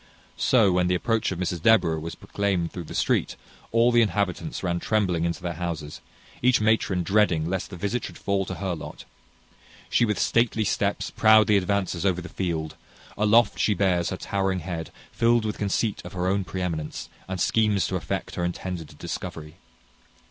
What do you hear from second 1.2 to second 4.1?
of Mrs Deborah was proclaimed through the street, all the